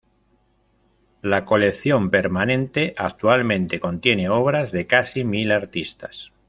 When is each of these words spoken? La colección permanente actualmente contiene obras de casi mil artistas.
La 1.21 1.45
colección 1.45 2.09
permanente 2.09 2.95
actualmente 2.97 3.79
contiene 3.79 4.29
obras 4.29 4.71
de 4.71 4.87
casi 4.87 5.23
mil 5.23 5.51
artistas. 5.51 6.31